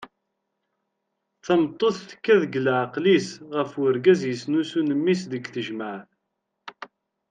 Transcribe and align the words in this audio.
Tameṭṭut 1.45 1.95
tekka 2.09 2.35
deg 2.41 2.53
leɛqel-is 2.65 3.27
ɣef 3.55 3.71
urgaz 3.83 4.21
yesnusun 4.29 4.89
mmi-s 4.99 5.21
deg 5.31 5.43
tejmeɛt! 5.53 6.09